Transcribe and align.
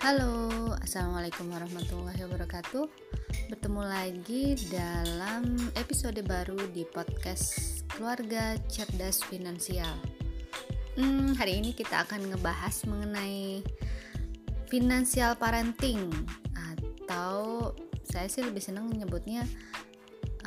Halo, 0.00 0.48
Assalamualaikum 0.80 1.52
warahmatullahi 1.52 2.24
wabarakatuh. 2.24 2.88
Bertemu 3.52 3.82
lagi 3.84 4.56
dalam 4.72 5.60
episode 5.76 6.16
baru 6.24 6.56
di 6.72 6.88
podcast 6.88 7.84
Keluarga 7.92 8.56
Cerdas 8.64 9.20
Finansial. 9.20 9.92
Hmm, 10.96 11.36
Hari 11.36 11.60
ini 11.60 11.76
kita 11.76 12.08
akan 12.08 12.32
ngebahas 12.32 12.80
mengenai 12.88 13.60
Financial 14.72 15.36
Parenting 15.36 16.08
Atau 16.56 17.76
saya 18.08 18.24
sih 18.32 18.40
lebih 18.40 18.64
senang 18.64 18.88
menyebutnya 18.88 19.44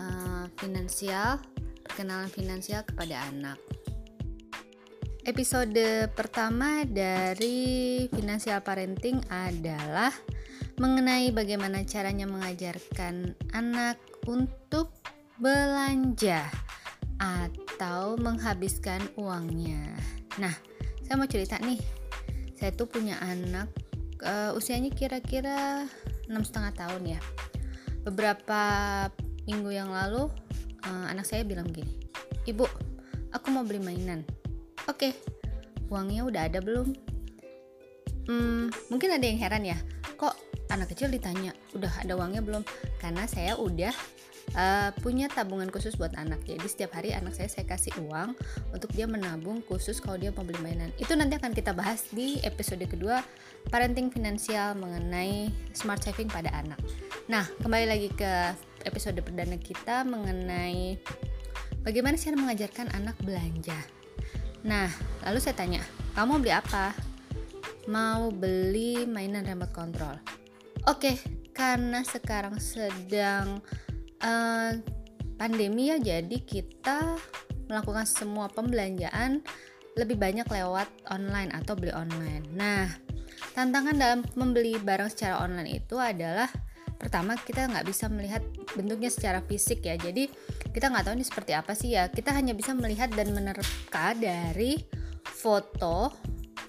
uh, 0.02 0.50
Finansial, 0.58 1.38
perkenalan 1.86 2.34
finansial 2.34 2.82
kepada 2.90 3.22
anak 3.30 3.62
Episode 5.24 6.12
pertama 6.12 6.84
dari 6.84 8.04
Financial 8.12 8.60
Parenting 8.60 9.24
adalah 9.32 10.12
mengenai 10.76 11.32
bagaimana 11.32 11.80
caranya 11.88 12.28
mengajarkan 12.28 13.32
anak 13.56 14.04
untuk 14.28 14.92
belanja 15.40 16.44
atau 17.24 18.20
menghabiskan 18.20 19.00
uangnya. 19.16 19.96
Nah, 20.44 20.52
saya 21.08 21.16
mau 21.16 21.32
cerita 21.32 21.56
nih. 21.64 21.80
Saya 22.60 22.76
tuh 22.76 22.92
punya 22.92 23.16
anak 23.24 23.72
uh, 24.28 24.52
usianya 24.60 24.92
kira-kira 24.92 25.88
enam 26.28 26.44
setengah 26.44 26.76
tahun 26.76 27.16
ya. 27.16 27.22
Beberapa 28.04 28.62
minggu 29.48 29.72
yang 29.72 29.88
lalu 29.88 30.28
uh, 30.84 31.08
anak 31.08 31.24
saya 31.24 31.48
bilang 31.48 31.72
gini, 31.72 31.96
"Ibu, 32.44 32.68
aku 33.32 33.48
mau 33.56 33.64
beli 33.64 33.80
mainan." 33.80 34.43
Oke, 34.92 35.16
uangnya 35.88 36.28
udah 36.28 36.42
ada 36.52 36.60
belum? 36.60 36.92
Hmm, 38.28 38.68
mungkin 38.88 39.16
ada 39.16 39.24
yang 39.24 39.40
heran 39.40 39.64
ya, 39.64 39.80
kok 40.16 40.36
anak 40.72 40.92
kecil 40.92 41.12
ditanya, 41.12 41.52
udah 41.76 41.92
ada 42.04 42.16
uangnya 42.16 42.44
belum? 42.44 42.64
Karena 43.00 43.28
saya 43.28 43.56
udah 43.60 43.92
uh, 44.56 44.90
punya 45.00 45.32
tabungan 45.32 45.72
khusus 45.72 45.96
buat 45.96 46.12
anak. 46.20 46.44
Jadi 46.44 46.68
setiap 46.68 47.00
hari 47.00 47.16
anak 47.16 47.36
saya 47.36 47.48
saya 47.48 47.64
kasih 47.64 47.96
uang 48.04 48.36
untuk 48.76 48.92
dia 48.92 49.08
menabung 49.08 49.64
khusus 49.64 50.04
kalau 50.04 50.20
dia 50.20 50.36
mau 50.36 50.44
beli 50.44 50.60
mainan. 50.60 50.92
Itu 51.00 51.16
nanti 51.16 51.40
akan 51.40 51.56
kita 51.56 51.72
bahas 51.72 52.08
di 52.12 52.44
episode 52.44 52.84
kedua 52.84 53.24
parenting 53.72 54.12
finansial 54.12 54.76
mengenai 54.76 55.48
smart 55.72 56.04
saving 56.04 56.28
pada 56.28 56.52
anak. 56.52 56.80
Nah, 57.32 57.48
kembali 57.64 57.86
lagi 57.88 58.10
ke 58.12 58.52
episode 58.84 59.16
perdana 59.24 59.56
kita 59.56 60.04
mengenai 60.04 61.00
bagaimana 61.88 62.20
cara 62.20 62.36
mengajarkan 62.36 62.92
anak 62.92 63.16
belanja. 63.24 64.03
Nah, 64.64 64.88
lalu 65.28 65.40
saya 65.44 65.56
tanya, 65.60 65.84
kamu 66.16 66.40
beli 66.40 66.56
apa? 66.56 66.96
Mau 67.92 68.32
beli 68.32 69.04
mainan 69.04 69.44
remote 69.44 69.76
control. 69.76 70.16
Oke, 70.88 71.20
karena 71.52 72.04
sekarang 72.04 72.60
sedang 72.60 73.60
uh, 74.24 74.72
pandemi 75.36 75.92
ya, 75.92 76.00
jadi 76.00 76.38
kita 76.44 77.20
melakukan 77.68 78.08
semua 78.08 78.48
pembelanjaan 78.52 79.44
lebih 80.00 80.16
banyak 80.18 80.48
lewat 80.48 80.88
online 81.12 81.52
atau 81.52 81.76
beli 81.76 81.92
online. 81.92 82.44
Nah, 82.56 82.88
tantangan 83.54 83.96
dalam 84.00 84.20
membeli 84.34 84.80
barang 84.80 85.12
secara 85.12 85.44
online 85.44 85.84
itu 85.84 86.00
adalah 86.00 86.50
pertama 86.98 87.36
kita 87.36 87.68
nggak 87.68 87.84
bisa 87.84 88.08
melihat 88.08 88.40
bentuknya 88.80 89.12
secara 89.12 89.44
fisik 89.44 89.84
ya 89.84 90.00
jadi 90.00 90.32
kita 90.74 90.90
nggak 90.90 91.06
tahu 91.06 91.16
ini 91.22 91.26
seperti 91.26 91.52
apa 91.54 91.78
sih 91.78 91.94
ya. 91.94 92.10
Kita 92.10 92.34
hanya 92.34 92.58
bisa 92.58 92.74
melihat 92.74 93.14
dan 93.14 93.30
menerka 93.30 94.18
dari 94.18 94.82
foto 95.24 96.10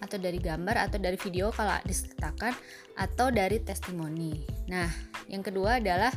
atau 0.05 0.19
dari 0.21 0.37
gambar 0.37 0.77
atau 0.85 1.01
dari 1.01 1.17
video 1.17 1.49
kalau 1.49 1.81
disertakan 1.89 2.53
atau 3.01 3.33
dari 3.33 3.65
testimoni. 3.65 4.45
Nah 4.69 4.87
yang 5.33 5.41
kedua 5.41 5.81
adalah 5.81 6.13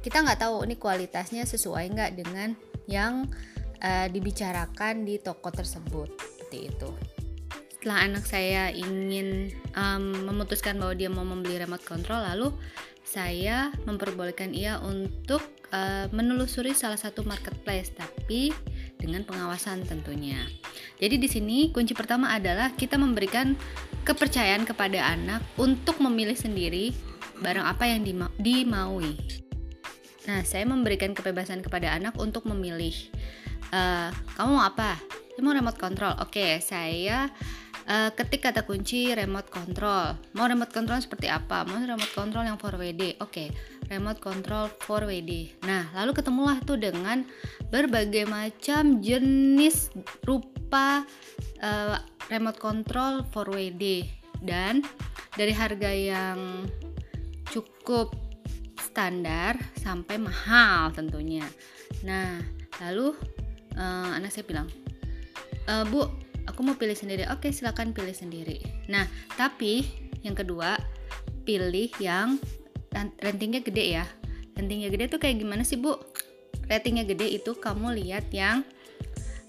kita 0.00 0.24
nggak 0.24 0.40
tahu 0.40 0.64
ini 0.64 0.80
kualitasnya 0.80 1.44
sesuai 1.44 1.92
nggak 1.92 2.10
dengan 2.16 2.56
yang 2.88 3.28
uh, 3.84 4.06
dibicarakan 4.08 5.04
di 5.04 5.20
toko 5.20 5.52
tersebut. 5.52 6.08
Seperti 6.16 6.72
itu. 6.72 6.88
Setelah 7.76 8.12
anak 8.12 8.24
saya 8.28 8.72
ingin 8.72 9.52
um, 9.76 10.28
memutuskan 10.28 10.76
bahwa 10.76 10.92
dia 10.96 11.08
mau 11.08 11.24
membeli 11.24 11.60
remote 11.60 11.84
control 11.84 12.20
lalu 12.24 12.48
saya 13.10 13.74
memperbolehkan 13.90 14.54
ia 14.54 14.78
untuk 14.86 15.42
uh, 15.74 16.06
menelusuri 16.14 16.70
salah 16.70 16.94
satu 16.94 17.26
marketplace 17.26 17.90
tapi 17.90 18.54
dengan 19.02 19.26
pengawasan 19.26 19.82
tentunya. 19.82 20.38
Jadi 21.02 21.18
di 21.18 21.26
sini 21.26 21.58
kunci 21.74 21.90
pertama 21.90 22.30
adalah 22.30 22.70
kita 22.78 22.94
memberikan 22.94 23.58
kepercayaan 24.06 24.62
kepada 24.62 25.02
anak 25.10 25.42
untuk 25.58 25.98
memilih 25.98 26.38
sendiri 26.38 26.94
barang 27.42 27.66
apa 27.66 27.90
yang 27.90 28.06
dima 28.06 28.30
dimaui. 28.38 29.18
Nah, 30.30 30.46
saya 30.46 30.62
memberikan 30.62 31.10
kebebasan 31.10 31.66
kepada 31.66 31.90
anak 31.90 32.14
untuk 32.14 32.46
memilih. 32.46 32.94
Uh, 33.74 34.14
kamu 34.38 34.54
mau 34.54 34.62
apa? 34.62 34.94
Saya 35.34 35.42
mau 35.42 35.56
remote 35.56 35.80
control. 35.80 36.14
Oke, 36.22 36.62
saya 36.62 37.26
uh, 37.90 38.10
ketik 38.14 38.46
kata 38.46 38.62
kunci 38.62 39.10
remote 39.10 39.50
control. 39.50 40.14
Mau 40.38 40.46
remote 40.46 40.70
control 40.70 41.02
seperti 41.02 41.26
apa? 41.26 41.66
Mau 41.66 41.82
remote 41.82 42.14
control 42.14 42.46
yang 42.46 42.56
4WD. 42.56 43.18
Oke, 43.18 43.26
okay. 43.26 43.48
remote 43.90 44.22
control 44.22 44.70
4WD. 44.78 45.62
Nah, 45.66 45.90
lalu 45.98 46.14
ketemulah 46.14 46.62
tuh 46.62 46.78
dengan 46.78 47.26
berbagai 47.68 48.30
macam 48.30 49.02
jenis 49.02 49.90
rupa 50.22 51.02
uh, 51.60 51.98
remote 52.30 52.62
control 52.62 53.26
4WD 53.34 54.06
dan 54.46 54.86
dari 55.34 55.52
harga 55.52 55.90
yang 55.90 56.38
cukup 57.50 58.14
standar 58.80 59.58
sampai 59.76 60.16
mahal 60.16 60.94
tentunya. 60.94 61.44
Nah, 62.06 62.38
lalu 62.80 63.12
uh, 63.76 64.16
anak 64.16 64.32
saya 64.32 64.46
bilang, 64.46 64.66
e, 65.68 65.74
Bu, 65.86 66.08
aku 66.46 66.60
mau 66.62 66.76
pilih 66.76 66.96
sendiri. 66.96 67.26
Oke 67.32 67.50
silakan 67.50 67.92
pilih 67.92 68.14
sendiri. 68.14 68.62
Nah 68.88 69.04
tapi 69.34 69.84
yang 70.24 70.36
kedua 70.36 70.76
pilih 71.44 71.90
yang 72.00 72.40
ratingnya 73.20 73.64
gede 73.64 74.00
ya. 74.00 74.04
Ratingnya 74.56 74.92
gede 74.92 75.10
tuh 75.10 75.20
kayak 75.20 75.40
gimana 75.40 75.64
sih 75.64 75.80
bu? 75.80 75.96
Ratingnya 76.68 77.08
gede 77.08 77.26
itu 77.40 77.56
kamu 77.56 77.96
lihat 77.96 78.30
yang 78.30 78.62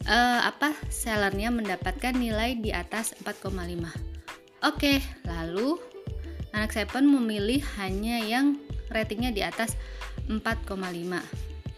uh, 0.07 0.40
apa 0.47 0.74
sellernya 0.90 1.53
mendapatkan 1.53 2.13
nilai 2.16 2.57
di 2.57 2.72
atas 2.74 3.13
4,5 3.22 3.52
oke 4.66 4.94
lalu 5.28 5.78
anak 6.56 6.72
saya 6.73 6.88
pun 6.90 7.06
memilih 7.06 7.62
hanya 7.81 8.22
yang 8.22 8.58
ratingnya 8.90 9.31
di 9.34 9.41
atas 9.46 9.78
4,5 10.29 10.66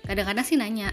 kadang-kadang 0.08 0.46
sih 0.46 0.60
nanya 0.60 0.92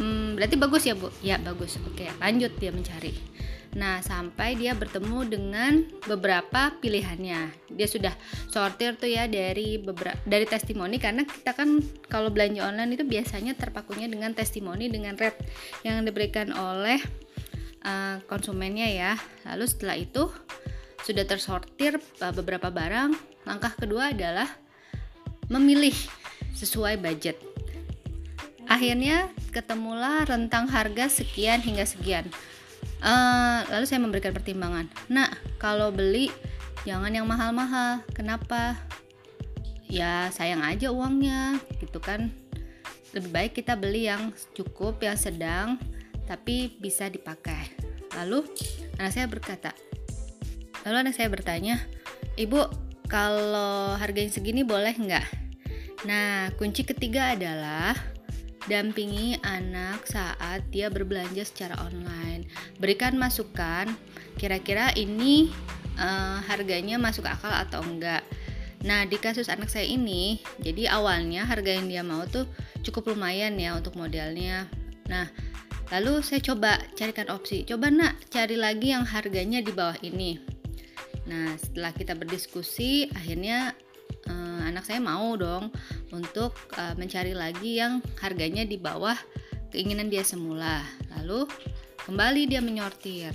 Hmm, 0.00 0.40
berarti 0.40 0.56
bagus 0.56 0.82
ya, 0.88 0.96
Bu? 0.96 1.12
Ya, 1.20 1.36
bagus. 1.36 1.76
Oke, 1.84 2.08
lanjut 2.20 2.52
dia 2.56 2.72
mencari. 2.72 3.12
Nah, 3.72 4.04
sampai 4.04 4.52
dia 4.52 4.76
bertemu 4.76 5.24
dengan 5.24 5.80
beberapa 6.04 6.76
pilihannya. 6.76 7.72
Dia 7.72 7.88
sudah 7.88 8.12
sortir 8.52 9.00
tuh 9.00 9.08
ya 9.08 9.24
dari 9.24 9.80
beberapa 9.80 10.20
dari 10.28 10.44
testimoni 10.44 11.00
karena 11.00 11.24
kita 11.24 11.56
kan 11.56 11.80
kalau 12.04 12.28
belanja 12.28 12.68
online 12.68 13.00
itu 13.00 13.04
biasanya 13.08 13.56
terpakunya 13.56 14.12
dengan 14.12 14.36
testimoni 14.36 14.92
dengan 14.92 15.16
rate 15.16 15.40
yang 15.88 16.04
diberikan 16.04 16.52
oleh 16.52 17.00
uh, 17.84 18.20
konsumennya 18.28 18.92
ya. 18.92 19.12
Lalu 19.48 19.64
setelah 19.64 19.96
itu 19.96 20.28
sudah 21.02 21.26
tersortir 21.26 21.98
uh, 22.22 22.32
beberapa 22.34 22.70
barang, 22.70 23.14
langkah 23.46 23.74
kedua 23.74 24.14
adalah 24.14 24.46
memilih 25.50 25.94
sesuai 26.54 27.02
budget. 27.02 27.36
Akhirnya 28.70 29.28
ketemulah 29.50 30.24
rentang 30.24 30.70
harga 30.70 31.10
sekian 31.10 31.60
hingga 31.60 31.84
sekian. 31.84 32.24
Uh, 33.02 33.66
lalu 33.68 33.84
saya 33.84 33.98
memberikan 33.98 34.30
pertimbangan. 34.30 34.86
Nah, 35.10 35.28
kalau 35.58 35.90
beli 35.90 36.30
jangan 36.86 37.10
yang 37.10 37.26
mahal-mahal. 37.26 38.02
Kenapa? 38.14 38.78
Ya 39.90 40.30
sayang 40.32 40.62
aja 40.64 40.88
uangnya, 40.88 41.60
gitu 41.82 41.98
kan. 42.00 42.32
Lebih 43.12 43.30
baik 43.30 43.52
kita 43.60 43.76
beli 43.76 44.08
yang 44.08 44.32
cukup, 44.56 45.02
yang 45.04 45.18
sedang, 45.18 45.76
tapi 46.24 46.72
bisa 46.80 47.12
dipakai. 47.12 47.74
Lalu 48.16 48.48
anak 48.96 49.12
saya 49.12 49.28
berkata, 49.28 49.76
Lalu 50.82 50.96
anak 51.06 51.14
saya 51.14 51.28
bertanya, 51.30 51.78
Ibu, 52.34 52.66
kalau 53.06 53.94
harganya 54.00 54.32
segini 54.32 54.66
boleh 54.66 54.96
nggak? 54.96 55.26
Nah, 56.08 56.50
kunci 56.58 56.82
ketiga 56.82 57.38
adalah 57.38 57.94
dampingi 58.66 59.38
anak 59.46 60.06
saat 60.06 60.66
dia 60.74 60.90
berbelanja 60.90 61.46
secara 61.46 61.78
online. 61.78 62.50
Berikan 62.82 63.14
masukan, 63.14 63.94
kira-kira 64.34 64.90
ini 64.98 65.54
uh, 65.98 66.42
harganya 66.50 66.98
masuk 66.98 67.30
akal 67.30 67.54
atau 67.54 67.84
enggak. 67.86 68.26
Nah, 68.82 69.06
di 69.06 69.14
kasus 69.14 69.46
anak 69.46 69.70
saya 69.70 69.86
ini, 69.86 70.42
jadi 70.58 70.90
awalnya 70.98 71.46
harga 71.46 71.78
yang 71.78 71.86
dia 71.86 72.02
mau 72.02 72.26
tuh 72.26 72.50
cukup 72.82 73.14
lumayan 73.14 73.54
ya 73.54 73.78
untuk 73.78 73.94
modelnya. 73.94 74.66
Nah, 75.06 75.30
lalu 75.94 76.24
saya 76.26 76.42
coba 76.42 76.80
carikan 76.96 77.28
opsi 77.28 77.68
coba 77.68 77.92
nak 77.92 78.16
cari 78.32 78.56
lagi 78.56 78.96
yang 78.96 79.04
harganya 79.04 79.60
di 79.60 79.70
bawah 79.76 79.94
ini 80.00 80.51
nah 81.32 81.56
setelah 81.56 81.96
kita 81.96 82.12
berdiskusi 82.12 83.08
akhirnya 83.16 83.72
uh, 84.28 84.60
anak 84.68 84.84
saya 84.84 85.00
mau 85.00 85.32
dong 85.40 85.72
untuk 86.12 86.52
uh, 86.76 86.92
mencari 87.00 87.32
lagi 87.32 87.80
yang 87.80 88.04
harganya 88.20 88.68
di 88.68 88.76
bawah 88.76 89.16
keinginan 89.72 90.12
dia 90.12 90.20
semula 90.20 90.84
lalu 91.16 91.48
kembali 92.04 92.52
dia 92.52 92.60
menyortir 92.60 93.32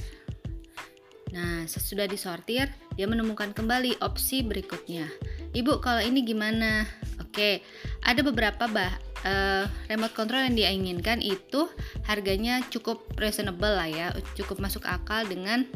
Nah, 1.35 1.67
sesudah 1.67 2.07
disortir, 2.07 2.71
dia 2.95 3.07
menemukan 3.07 3.51
kembali 3.51 3.99
opsi 3.99 4.47
berikutnya. 4.47 5.11
Ibu, 5.51 5.83
kalau 5.83 5.99
ini 5.99 6.23
gimana? 6.23 6.88
Oke, 7.19 7.63
ada 8.07 8.23
beberapa 8.23 8.65
bah 8.71 8.94
uh, 9.27 9.67
remote 9.91 10.15
control 10.15 10.47
yang 10.47 10.55
dia 10.55 10.69
inginkan 10.71 11.19
itu 11.19 11.67
harganya 12.07 12.63
cukup 12.71 13.03
reasonable 13.19 13.75
lah 13.75 13.89
ya, 13.89 14.07
cukup 14.39 14.63
masuk 14.63 14.88
akal 14.88 15.27
dengan 15.27 15.67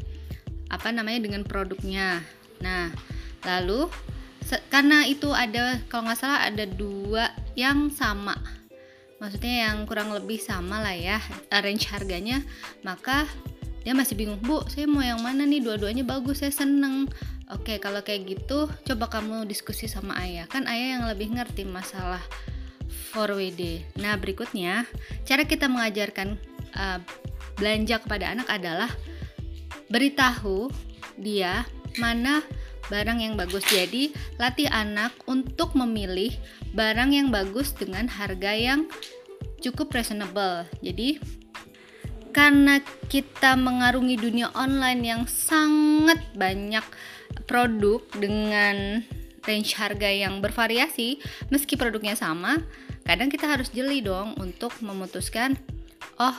apa 0.71 0.95
namanya 0.95 1.27
dengan 1.27 1.43
produknya. 1.43 2.23
Nah, 2.63 2.87
lalu 3.43 3.91
karena 4.71 5.03
itu 5.07 5.31
ada 5.35 5.79
kalau 5.91 6.07
nggak 6.07 6.19
salah 6.19 6.47
ada 6.47 6.63
dua 6.63 7.27
yang 7.59 7.91
sama. 7.91 8.39
Maksudnya 9.19 9.69
yang 9.69 9.85
kurang 9.85 10.15
lebih 10.15 10.39
sama 10.39 10.79
lah 10.79 10.95
ya 10.95 11.19
range 11.51 11.91
harganya. 11.91 12.39
Maka 12.81 13.27
dia 13.83 13.91
masih 13.91 14.15
bingung 14.15 14.39
bu 14.39 14.63
saya 14.71 14.87
mau 14.87 15.03
yang 15.03 15.19
mana 15.19 15.43
nih? 15.43 15.59
Dua-duanya 15.59 16.07
bagus 16.07 16.41
saya 16.41 16.55
seneng. 16.55 17.11
Oke 17.51 17.77
kalau 17.83 17.99
kayak 17.99 18.31
gitu 18.31 18.71
coba 18.87 19.11
kamu 19.11 19.43
diskusi 19.45 19.91
sama 19.91 20.15
ayah. 20.23 20.47
Kan 20.47 20.65
ayah 20.71 20.97
yang 20.97 21.03
lebih 21.05 21.35
ngerti 21.35 21.67
masalah 21.67 22.23
4WD 23.11 23.83
nah 23.99 24.15
berikutnya 24.15 24.87
cara 25.27 25.43
kita 25.43 25.67
mengajarkan 25.67 26.39
uh, 26.75 26.99
belanja 27.59 27.99
kepada 27.99 28.31
anak 28.31 28.47
adalah 28.47 28.89
beritahu 29.91 30.71
dia 31.19 31.67
mana 31.99 32.41
barang 32.87 33.19
yang 33.23 33.35
bagus. 33.39 33.63
Jadi 33.67 34.11
latih 34.39 34.67
anak 34.67 35.15
untuk 35.27 35.75
memilih 35.75 36.35
barang 36.75 37.11
yang 37.15 37.27
bagus 37.29 37.71
dengan 37.75 38.07
harga 38.07 38.51
yang 38.55 38.87
cukup 39.63 39.93
reasonable. 39.95 40.67
Jadi 40.83 41.19
karena 42.31 42.79
kita 43.11 43.59
mengarungi 43.59 44.15
dunia 44.15 44.55
online 44.55 45.03
yang 45.03 45.21
sangat 45.27 46.19
banyak 46.35 46.83
produk 47.43 47.99
dengan 48.15 49.03
range 49.43 49.75
harga 49.75 50.07
yang 50.07 50.39
bervariasi, 50.39 51.19
meski 51.51 51.75
produknya 51.75 52.15
sama, 52.15 52.61
kadang 53.03 53.27
kita 53.27 53.51
harus 53.51 53.73
jeli 53.73 53.99
dong 53.99 54.37
untuk 54.39 54.71
memutuskan, 54.79 55.59
oh 56.21 56.35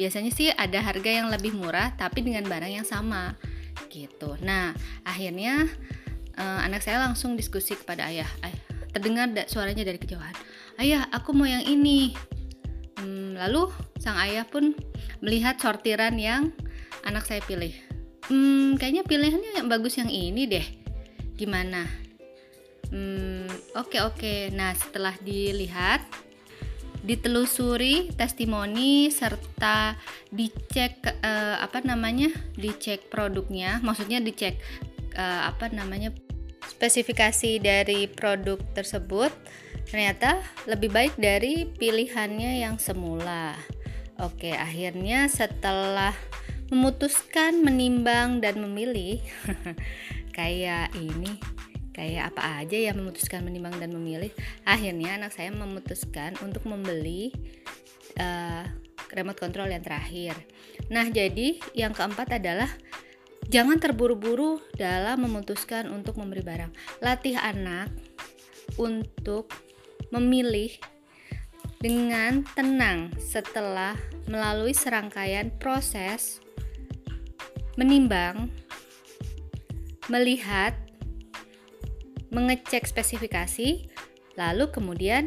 biasanya 0.00 0.32
sih 0.32 0.48
ada 0.48 0.80
harga 0.80 1.12
yang 1.12 1.28
lebih 1.28 1.52
murah 1.52 1.92
tapi 1.92 2.24
dengan 2.24 2.48
barang 2.48 2.72
yang 2.72 2.88
sama 2.88 3.36
gitu. 3.92 4.40
Nah 4.40 4.72
akhirnya 5.04 5.68
uh, 6.40 6.60
anak 6.64 6.80
saya 6.80 7.04
langsung 7.04 7.36
diskusi 7.36 7.76
kepada 7.76 8.08
ayah, 8.08 8.28
ayah 8.40 8.60
terdengar 8.96 9.28
suaranya 9.52 9.84
dari 9.84 10.00
kejauhan, 10.00 10.32
ayah 10.80 11.04
aku 11.12 11.36
mau 11.36 11.44
yang 11.44 11.62
ini. 11.68 12.16
Hmm, 12.96 13.36
lalu 13.36 13.68
Sang 14.00 14.16
ayah 14.16 14.48
pun 14.48 14.72
melihat 15.20 15.60
sortiran 15.60 16.16
yang 16.16 16.56
anak 17.04 17.28
saya 17.28 17.44
pilih. 17.44 17.76
Hmm, 18.32 18.80
kayaknya 18.80 19.04
pilihannya 19.04 19.60
yang 19.60 19.68
bagus 19.68 20.00
yang 20.00 20.08
ini 20.08 20.48
deh. 20.48 20.64
Gimana? 21.36 21.84
Hmm, 22.88 23.44
oke 23.76 23.92
okay, 23.92 24.00
oke. 24.00 24.16
Okay. 24.16 24.40
Nah, 24.56 24.72
setelah 24.72 25.12
dilihat, 25.20 26.00
ditelusuri 27.00 28.12
testimoni 28.12 29.08
serta 29.08 29.96
dicek 30.28 31.00
uh, 31.24 31.60
apa 31.60 31.80
namanya? 31.84 32.28
dicek 32.56 33.08
produknya, 33.08 33.80
maksudnya 33.80 34.20
dicek 34.20 34.60
uh, 35.16 35.48
apa 35.48 35.72
namanya? 35.72 36.12
spesifikasi 36.60 37.60
dari 37.60 38.06
produk 38.06 38.60
tersebut 38.76 39.32
ternyata 39.90 40.38
lebih 40.70 40.94
baik 40.94 41.18
dari 41.18 41.66
pilihannya 41.66 42.62
yang 42.62 42.78
semula. 42.78 43.58
Oke, 44.22 44.54
akhirnya 44.54 45.26
setelah 45.26 46.14
memutuskan, 46.70 47.66
menimbang 47.66 48.38
dan 48.38 48.62
memilih, 48.62 49.18
kayak 50.36 50.94
ini, 50.94 51.42
kayak 51.90 52.34
apa 52.34 52.62
aja 52.62 52.76
ya 52.76 52.92
memutuskan, 52.94 53.42
menimbang 53.42 53.76
dan 53.78 53.90
memilih. 53.90 54.30
Akhirnya 54.64 55.18
anak 55.18 55.34
saya 55.34 55.50
memutuskan 55.50 56.38
untuk 56.40 56.64
membeli 56.66 57.34
uh, 58.18 58.64
remote 59.14 59.38
control 59.38 59.70
yang 59.70 59.82
terakhir. 59.82 60.34
Nah, 60.88 61.06
jadi 61.10 61.58
yang 61.74 61.90
keempat 61.94 62.38
adalah 62.38 62.70
jangan 63.50 63.82
terburu-buru 63.82 64.62
dalam 64.78 65.26
memutuskan 65.26 65.90
untuk 65.90 66.18
memberi 66.18 66.42
barang. 66.42 66.72
Latih 67.02 67.36
anak 67.38 67.90
untuk 68.78 69.50
memilih 70.14 70.70
dengan 71.80 72.44
tenang 72.54 73.08
setelah 73.16 73.96
melalui 74.28 74.76
serangkaian 74.76 75.48
proses 75.56 76.44
menimbang, 77.80 78.52
melihat, 80.12 80.76
mengecek 82.30 82.86
spesifikasi, 82.86 83.90
lalu 84.38 84.64
kemudian 84.70 85.26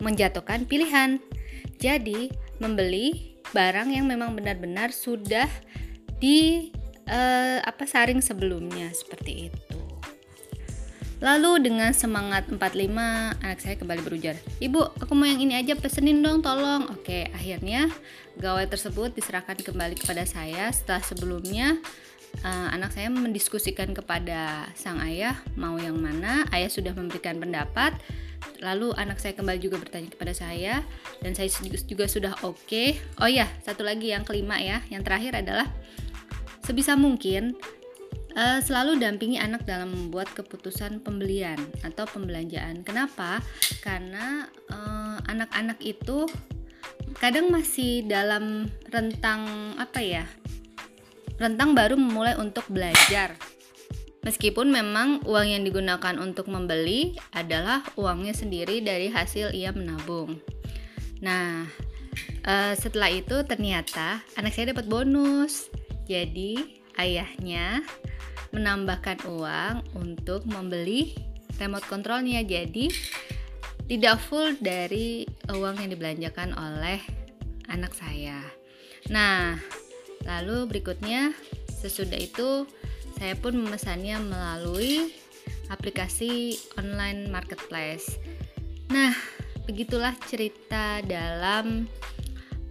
menjatuhkan 0.00 0.68
pilihan. 0.68 1.18
Jadi, 1.80 2.30
membeli 2.62 3.36
barang 3.50 3.90
yang 3.90 4.06
memang 4.06 4.38
benar-benar 4.38 4.94
sudah 4.94 5.50
di 6.22 6.70
uh, 7.10 7.58
apa 7.66 7.84
saring 7.84 8.22
sebelumnya 8.22 8.88
seperti 8.94 9.50
itu. 9.50 9.82
Lalu 11.22 11.70
dengan 11.70 11.94
semangat 11.94 12.50
45, 12.50 12.58
anak 13.46 13.58
saya 13.62 13.78
kembali 13.78 14.02
berujar, 14.02 14.34
Ibu, 14.58 14.98
aku 14.98 15.14
mau 15.14 15.22
yang 15.22 15.38
ini 15.38 15.54
aja 15.54 15.78
pesenin 15.78 16.18
dong 16.18 16.42
tolong. 16.42 16.90
Oke, 16.90 17.30
akhirnya 17.30 17.86
gawai 18.42 18.66
tersebut 18.66 19.14
diserahkan 19.14 19.54
kembali 19.54 20.02
kepada 20.02 20.26
saya 20.26 20.74
setelah 20.74 20.98
sebelumnya 20.98 21.78
uh, 22.40 22.68
anak 22.72 22.96
saya 22.96 23.12
mendiskusikan 23.12 23.92
kepada 23.92 24.72
sang 24.72 24.98
ayah 25.04 25.36
mau 25.60 25.76
yang 25.76 26.00
mana. 26.00 26.48
Ayah 26.48 26.72
sudah 26.72 26.96
memberikan 26.96 27.36
pendapat. 27.36 27.92
Lalu 28.64 28.94
anak 28.98 29.22
saya 29.22 29.36
kembali 29.38 29.58
juga 29.62 29.78
bertanya 29.78 30.10
kepada 30.10 30.32
saya 30.34 30.82
dan 31.22 31.36
saya 31.36 31.52
juga 31.86 32.08
sudah 32.08 32.32
oke. 32.42 32.58
Okay. 32.64 32.98
Oh 33.20 33.30
ya, 33.30 33.46
satu 33.62 33.86
lagi 33.86 34.10
yang 34.10 34.26
kelima 34.26 34.58
ya, 34.58 34.82
yang 34.90 35.06
terakhir 35.06 35.38
adalah 35.38 35.66
sebisa 36.62 36.94
mungkin 36.94 37.58
uh, 38.36 38.60
selalu 38.62 38.98
dampingi 38.98 39.38
anak 39.38 39.66
dalam 39.66 39.92
membuat 39.92 40.30
keputusan 40.32 41.02
pembelian 41.04 41.58
atau 41.84 42.06
pembelanjaan. 42.08 42.82
Kenapa? 42.86 43.42
Karena 43.82 44.46
eh, 44.70 45.18
anak-anak 45.26 45.78
uh, 45.82 45.86
itu 45.86 46.18
kadang 47.18 47.50
masih 47.52 48.06
dalam 48.06 48.70
rentang 48.88 49.74
apa 49.76 50.00
ya? 50.00 50.24
Rentang 51.42 51.74
baru 51.74 51.98
memulai 51.98 52.38
untuk 52.38 52.62
belajar. 52.70 53.34
Meskipun 54.22 54.70
memang 54.70 55.26
uang 55.26 55.50
yang 55.50 55.66
digunakan 55.66 56.14
untuk 56.22 56.46
membeli 56.46 57.18
adalah 57.34 57.82
uangnya 57.98 58.30
sendiri 58.30 58.78
dari 58.78 59.10
hasil 59.10 59.50
ia 59.50 59.74
menabung. 59.74 60.38
Nah, 61.18 61.66
uh, 62.46 62.78
setelah 62.78 63.10
itu 63.10 63.42
ternyata 63.42 64.22
anak 64.38 64.54
saya 64.54 64.70
dapat 64.70 64.86
bonus. 64.86 65.66
Jadi 66.06 66.78
ayahnya 67.02 67.82
menambahkan 68.54 69.26
uang 69.26 69.98
untuk 69.98 70.46
membeli 70.46 71.16
remote 71.56 71.88
controlnya 71.88 72.44
jadi 72.44 72.92
tidak 73.88 74.20
full 74.22 74.54
dari 74.60 75.24
uang 75.50 75.80
yang 75.80 75.90
dibelanjakan 75.90 76.52
oleh 76.54 77.00
anak 77.72 77.96
saya 77.96 78.40
nah 79.10 79.58
lalu 80.26 80.68
berikutnya 80.68 81.34
sesudah 81.68 82.18
itu 82.18 82.66
saya 83.18 83.34
pun 83.38 83.54
memesannya 83.54 84.18
melalui 84.22 85.14
aplikasi 85.70 86.58
online 86.78 87.30
marketplace. 87.30 88.18
Nah 88.90 89.14
begitulah 89.64 90.14
cerita 90.26 91.00
dalam 91.06 91.86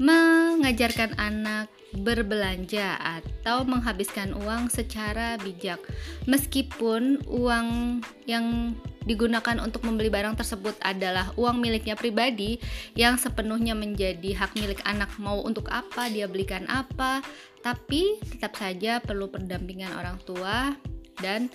mengajarkan 0.01 1.15
anak 1.17 1.71
berbelanja 1.99 2.95
atau 2.99 3.67
menghabiskan 3.67 4.31
uang 4.31 4.71
secara 4.71 5.35
bijak. 5.43 5.79
Meskipun 6.25 7.19
uang 7.27 7.99
yang 8.23 8.75
digunakan 9.03 9.57
untuk 9.59 9.81
membeli 9.83 10.13
barang 10.13 10.37
tersebut 10.37 10.77
adalah 10.85 11.33
uang 11.35 11.57
miliknya 11.57 11.97
pribadi 11.97 12.61
yang 12.93 13.17
sepenuhnya 13.17 13.73
menjadi 13.73 14.37
hak 14.37 14.53
milik 14.55 14.79
anak 14.85 15.09
mau 15.17 15.41
untuk 15.41 15.67
apa 15.73 16.07
dia 16.07 16.29
belikan 16.29 16.63
apa, 16.69 17.25
tapi 17.65 18.21
tetap 18.29 18.53
saja 18.55 19.01
perlu 19.01 19.27
pendampingan 19.27 19.91
orang 19.97 20.21
tua 20.23 20.77
dan 21.19 21.49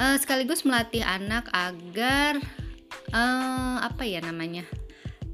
uh, 0.00 0.16
sekaligus 0.16 0.64
melatih 0.64 1.04
anak 1.04 1.46
agar 1.52 2.40
uh, 3.12 3.84
apa 3.84 4.02
ya 4.08 4.24
namanya 4.24 4.64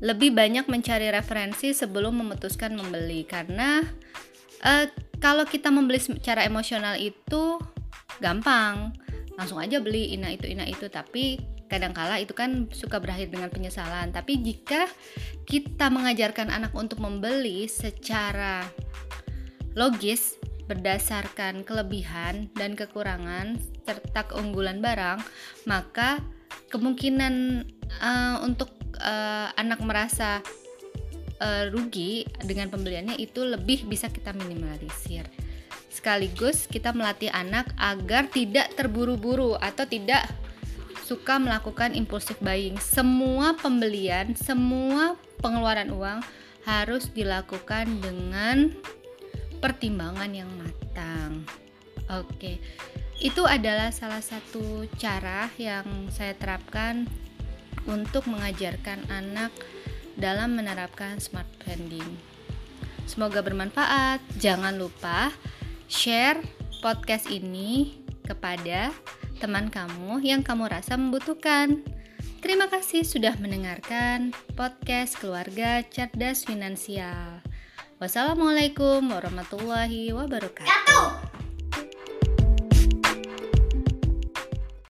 lebih 0.04 0.36
banyak 0.36 0.68
mencari 0.68 1.08
referensi 1.08 1.72
sebelum 1.72 2.20
memutuskan 2.20 2.76
membeli 2.76 3.24
karena 3.24 3.80
uh, 4.66 4.86
kalau 5.22 5.46
kita 5.46 5.70
membeli 5.70 6.02
secara 6.02 6.44
emosional 6.44 6.98
itu 6.98 7.56
gampang. 8.18 8.92
Langsung 9.38 9.60
aja 9.60 9.80
beli 9.80 10.12
ina 10.16 10.32
itu 10.34 10.50
ina 10.50 10.66
itu. 10.66 10.90
Tapi 10.90 11.38
kadangkala 11.70 12.20
itu 12.20 12.34
kan 12.34 12.68
suka 12.74 12.98
berakhir 12.98 13.30
dengan 13.30 13.48
penyesalan. 13.48 14.10
Tapi 14.10 14.42
jika 14.42 14.90
kita 15.46 15.88
mengajarkan 15.88 16.50
anak 16.50 16.74
untuk 16.74 17.00
membeli 17.00 17.70
secara 17.70 18.66
logis 19.76 20.40
berdasarkan 20.66 21.62
kelebihan 21.62 22.50
dan 22.58 22.74
kekurangan 22.74 23.54
serta 23.86 24.26
keunggulan 24.26 24.82
barang 24.82 25.22
maka 25.70 26.18
kemungkinan 26.74 27.62
uh, 28.02 28.42
untuk 28.42 28.74
uh, 28.98 29.54
anak 29.54 29.78
merasa 29.78 30.42
uh, 31.40 31.68
rugi 31.72 32.28
dengan 32.44 32.68
pembeliannya 32.68 33.18
itu 33.20 33.42
lebih 33.42 33.88
bisa 33.88 34.08
kita 34.12 34.32
minimalisir 34.36 35.26
sekaligus 35.96 36.68
kita 36.68 36.92
melatih 36.92 37.32
anak 37.32 37.72
agar 37.80 38.28
tidak 38.28 38.68
terburu-buru 38.76 39.56
atau 39.56 39.88
tidak 39.88 40.28
suka 41.06 41.38
melakukan 41.38 41.94
impulsif 41.94 42.34
buying. 42.42 42.76
Semua 42.82 43.54
pembelian, 43.54 44.34
semua 44.34 45.14
pengeluaran 45.38 45.94
uang 45.94 46.18
harus 46.66 47.06
dilakukan 47.14 48.02
dengan 48.02 48.74
pertimbangan 49.62 50.34
yang 50.34 50.50
matang. 50.58 51.46
Oke. 52.10 52.58
Itu 53.16 53.48
adalah 53.48 53.94
salah 53.94 54.20
satu 54.20 54.84
cara 55.00 55.48
yang 55.56 56.10
saya 56.12 56.36
terapkan 56.36 57.08
untuk 57.86 58.26
mengajarkan 58.26 59.06
anak 59.08 59.54
dalam 60.16 60.56
menerapkan 60.56 61.20
smart 61.20 61.48
spending. 61.62 62.04
Semoga 63.06 63.40
bermanfaat. 63.40 64.18
Jangan 64.42 64.74
lupa 64.76 65.30
share 65.86 66.42
podcast 66.82 67.30
ini 67.30 68.02
kepada 68.26 68.90
teman 69.38 69.70
kamu 69.70 70.24
yang 70.24 70.42
kamu 70.42 70.66
rasa 70.66 70.98
membutuhkan. 70.98 71.86
Terima 72.42 72.70
kasih 72.70 73.02
sudah 73.02 73.34
mendengarkan 73.38 74.34
podcast 74.54 75.18
Keluarga 75.18 75.82
Cerdas 75.86 76.46
Finansial. 76.46 77.42
Wassalamualaikum 77.96 79.08
warahmatullahi 79.08 80.12
wabarakatuh. 80.12 81.25